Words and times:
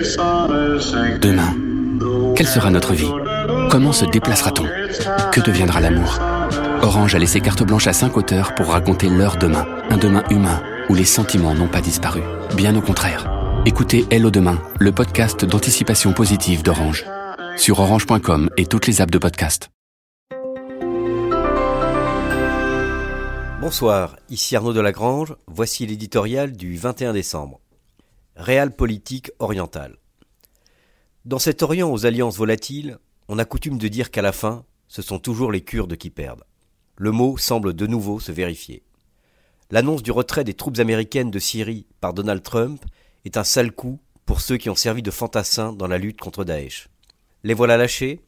Demain, 0.00 1.54
quelle 2.34 2.46
sera 2.46 2.70
notre 2.70 2.94
vie? 2.94 3.10
Comment 3.70 3.92
se 3.92 4.06
déplacera-t-on? 4.06 4.64
Que 5.30 5.40
deviendra 5.40 5.80
l'amour? 5.80 6.18
Orange 6.80 7.14
a 7.14 7.18
laissé 7.18 7.42
carte 7.42 7.62
blanche 7.62 7.86
à 7.86 7.92
cinq 7.92 8.16
auteurs 8.16 8.54
pour 8.54 8.68
raconter 8.68 9.10
leur 9.10 9.36
demain, 9.36 9.66
un 9.90 9.98
demain 9.98 10.22
humain 10.30 10.62
où 10.88 10.94
les 10.94 11.04
sentiments 11.04 11.54
n'ont 11.54 11.68
pas 11.68 11.82
disparu. 11.82 12.22
Bien 12.56 12.74
au 12.76 12.80
contraire. 12.80 13.30
Écoutez 13.66 14.06
Hello 14.10 14.30
Demain, 14.30 14.58
le 14.78 14.90
podcast 14.90 15.44
d'anticipation 15.44 16.14
positive 16.14 16.62
d'Orange. 16.62 17.04
Sur 17.58 17.80
orange.com 17.80 18.48
et 18.56 18.64
toutes 18.64 18.86
les 18.86 19.02
apps 19.02 19.12
de 19.12 19.18
podcast. 19.18 19.68
Bonsoir, 23.60 24.16
ici 24.30 24.56
Arnaud 24.56 24.72
Delagrange, 24.72 25.34
voici 25.46 25.86
l'éditorial 25.86 26.52
du 26.52 26.78
21 26.78 27.12
décembre. 27.12 27.60
Réal 28.36 28.74
politique 28.74 29.32
orientale. 29.38 29.96
Dans 31.24 31.38
cet 31.38 31.62
Orient 31.62 31.92
aux 31.92 32.06
alliances 32.06 32.38
volatiles, 32.38 32.98
on 33.28 33.38
a 33.38 33.44
coutume 33.44 33.76
de 33.76 33.88
dire 33.88 34.10
qu'à 34.10 34.22
la 34.22 34.32
fin, 34.32 34.64
ce 34.88 35.02
sont 35.02 35.18
toujours 35.18 35.52
les 35.52 35.60
Kurdes 35.60 35.96
qui 35.96 36.10
perdent. 36.10 36.44
Le 36.96 37.10
mot 37.10 37.36
semble 37.36 37.74
de 37.74 37.86
nouveau 37.86 38.20
se 38.20 38.32
vérifier. 38.32 38.82
L'annonce 39.70 40.02
du 40.02 40.10
retrait 40.10 40.44
des 40.44 40.54
troupes 40.54 40.78
américaines 40.78 41.30
de 41.30 41.38
Syrie 41.38 41.86
par 42.00 42.14
Donald 42.14 42.42
Trump 42.42 42.82
est 43.24 43.36
un 43.36 43.44
sale 43.44 43.72
coup 43.72 44.00
pour 44.24 44.40
ceux 44.40 44.56
qui 44.56 44.70
ont 44.70 44.76
servi 44.76 45.02
de 45.02 45.10
fantassins 45.10 45.72
dans 45.72 45.88
la 45.88 45.98
lutte 45.98 46.20
contre 46.20 46.44
Daesh. 46.44 46.88
Les 47.42 47.54
voilà 47.54 47.76
lâchés, 47.76 48.20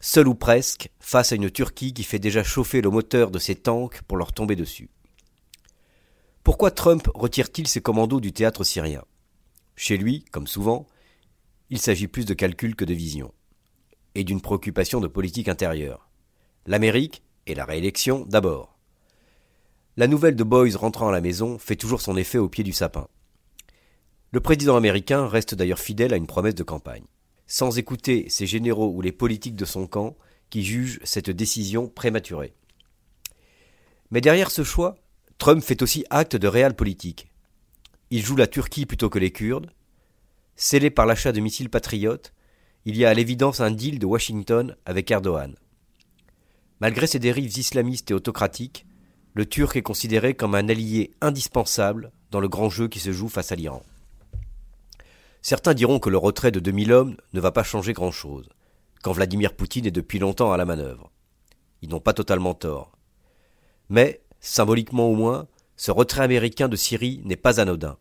seuls 0.00 0.28
ou 0.28 0.34
presque, 0.34 0.90
face 1.00 1.32
à 1.32 1.36
une 1.36 1.50
Turquie 1.50 1.94
qui 1.94 2.02
fait 2.02 2.18
déjà 2.18 2.42
chauffer 2.42 2.80
le 2.80 2.90
moteur 2.90 3.30
de 3.30 3.38
ses 3.38 3.54
tanks 3.54 4.02
pour 4.02 4.18
leur 4.18 4.32
tomber 4.32 4.56
dessus. 4.56 4.90
Pourquoi 6.42 6.70
Trump 6.70 7.08
retire-t-il 7.14 7.66
ses 7.68 7.80
commandos 7.80 8.20
du 8.20 8.32
théâtre 8.32 8.64
syrien? 8.64 9.04
Chez 9.76 9.96
lui, 9.96 10.24
comme 10.30 10.46
souvent, 10.46 10.86
il 11.70 11.78
s'agit 11.78 12.08
plus 12.08 12.24
de 12.24 12.34
calcul 12.34 12.76
que 12.76 12.84
de 12.84 12.94
vision, 12.94 13.32
et 14.14 14.24
d'une 14.24 14.40
préoccupation 14.40 15.00
de 15.00 15.08
politique 15.08 15.48
intérieure. 15.48 16.08
L'Amérique 16.66 17.22
et 17.46 17.54
la 17.54 17.64
réélection 17.64 18.24
d'abord. 18.26 18.78
La 19.96 20.06
nouvelle 20.06 20.36
de 20.36 20.44
Boys 20.44 20.76
rentrant 20.76 21.08
à 21.08 21.12
la 21.12 21.20
maison 21.20 21.58
fait 21.58 21.76
toujours 21.76 22.00
son 22.00 22.16
effet 22.16 22.38
au 22.38 22.48
pied 22.48 22.64
du 22.64 22.72
sapin. 22.72 23.08
Le 24.32 24.40
président 24.40 24.76
américain 24.76 25.26
reste 25.28 25.54
d'ailleurs 25.54 25.78
fidèle 25.78 26.12
à 26.12 26.16
une 26.16 26.26
promesse 26.26 26.54
de 26.54 26.62
campagne 26.62 27.04
sans 27.46 27.78
écouter 27.78 28.26
ses 28.28 28.46
généraux 28.46 28.90
ou 28.90 29.00
les 29.00 29.12
politiques 29.12 29.56
de 29.56 29.64
son 29.64 29.86
camp 29.86 30.16
qui 30.50 30.64
jugent 30.64 31.00
cette 31.04 31.30
décision 31.30 31.88
prématurée. 31.88 32.54
Mais 34.10 34.20
derrière 34.20 34.50
ce 34.50 34.64
choix, 34.64 34.96
Trump 35.38 35.62
fait 35.62 35.82
aussi 35.82 36.04
acte 36.10 36.36
de 36.36 36.48
réel 36.48 36.74
politique. 36.74 37.28
Il 38.16 38.24
joue 38.24 38.36
la 38.36 38.46
Turquie 38.46 38.86
plutôt 38.86 39.10
que 39.10 39.18
les 39.18 39.32
Kurdes. 39.32 39.72
Scellé 40.54 40.88
par 40.88 41.04
l'achat 41.04 41.32
de 41.32 41.40
missiles 41.40 41.68
patriotes, 41.68 42.32
il 42.84 42.96
y 42.96 43.04
a 43.04 43.10
à 43.10 43.14
l'évidence 43.14 43.58
un 43.58 43.72
deal 43.72 43.98
de 43.98 44.06
Washington 44.06 44.76
avec 44.86 45.10
Erdogan. 45.10 45.56
Malgré 46.78 47.08
ses 47.08 47.18
dérives 47.18 47.58
islamistes 47.58 48.12
et 48.12 48.14
autocratiques, 48.14 48.86
le 49.32 49.46
Turc 49.46 49.74
est 49.74 49.82
considéré 49.82 50.34
comme 50.34 50.54
un 50.54 50.68
allié 50.68 51.10
indispensable 51.20 52.12
dans 52.30 52.38
le 52.38 52.46
grand 52.46 52.70
jeu 52.70 52.86
qui 52.86 53.00
se 53.00 53.10
joue 53.10 53.28
face 53.28 53.50
à 53.50 53.56
l'Iran. 53.56 53.82
Certains 55.42 55.74
diront 55.74 55.98
que 55.98 56.08
le 56.08 56.16
retrait 56.16 56.52
de 56.52 56.60
2000 56.60 56.92
hommes 56.92 57.16
ne 57.32 57.40
va 57.40 57.50
pas 57.50 57.64
changer 57.64 57.94
grand-chose, 57.94 58.48
quand 59.02 59.10
Vladimir 59.10 59.56
Poutine 59.56 59.86
est 59.86 59.90
depuis 59.90 60.20
longtemps 60.20 60.52
à 60.52 60.56
la 60.56 60.64
manœuvre. 60.64 61.10
Ils 61.82 61.88
n'ont 61.88 61.98
pas 61.98 62.14
totalement 62.14 62.54
tort. 62.54 62.96
Mais, 63.88 64.22
symboliquement 64.38 65.08
au 65.08 65.16
moins, 65.16 65.48
ce 65.74 65.90
retrait 65.90 66.22
américain 66.22 66.68
de 66.68 66.76
Syrie 66.76 67.20
n'est 67.24 67.34
pas 67.34 67.58
anodin. 67.58 67.98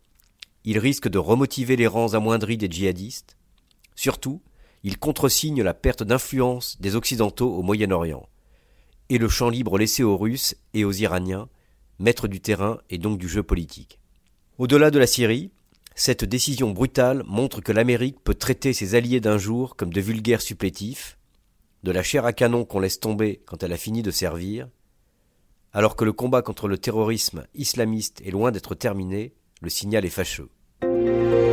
Il 0.65 0.79
risque 0.79 1.09
de 1.09 1.17
remotiver 1.17 1.75
les 1.75 1.87
rangs 1.87 2.13
amoindris 2.13 2.57
des 2.57 2.69
djihadistes. 2.69 3.37
Surtout, 3.95 4.41
il 4.83 4.97
contresigne 4.97 5.61
la 5.61 5.73
perte 5.73 6.03
d'influence 6.03 6.79
des 6.79 6.95
Occidentaux 6.95 7.53
au 7.53 7.61
Moyen-Orient, 7.61 8.27
et 9.09 9.17
le 9.17 9.29
champ 9.29 9.49
libre 9.49 9.77
laissé 9.77 10.03
aux 10.03 10.17
Russes 10.17 10.55
et 10.73 10.85
aux 10.85 10.91
Iraniens, 10.91 11.49
maîtres 11.99 12.27
du 12.27 12.41
terrain 12.41 12.79
et 12.89 12.97
donc 12.97 13.17
du 13.17 13.27
jeu 13.27 13.43
politique. 13.43 13.99
Au-delà 14.57 14.91
de 14.91 14.99
la 14.99 15.07
Syrie, 15.07 15.51
cette 15.95 16.25
décision 16.25 16.71
brutale 16.71 17.23
montre 17.25 17.61
que 17.61 17.71
l'Amérique 17.71 18.19
peut 18.23 18.33
traiter 18.33 18.73
ses 18.73 18.95
alliés 18.95 19.19
d'un 19.19 19.37
jour 19.37 19.75
comme 19.75 19.93
de 19.93 20.01
vulgaires 20.01 20.41
supplétifs, 20.41 21.17
de 21.83 21.91
la 21.91 22.03
chair 22.03 22.25
à 22.25 22.33
canon 22.33 22.65
qu'on 22.65 22.79
laisse 22.79 22.99
tomber 22.99 23.41
quand 23.45 23.63
elle 23.63 23.73
a 23.73 23.77
fini 23.77 24.01
de 24.01 24.11
servir, 24.11 24.67
alors 25.73 25.95
que 25.95 26.05
le 26.05 26.13
combat 26.13 26.41
contre 26.41 26.67
le 26.67 26.77
terrorisme 26.77 27.45
islamiste 27.55 28.21
est 28.25 28.31
loin 28.31 28.51
d'être 28.51 28.75
terminé, 28.75 29.33
le 29.61 29.69
signal 29.69 30.05
est 30.05 30.09
fâcheux. 30.09 30.49
Música 31.03 31.52